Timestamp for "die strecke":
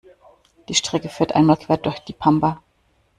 0.67-1.09